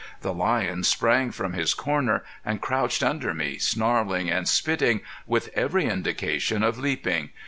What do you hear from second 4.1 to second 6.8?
and spitting, with every indication of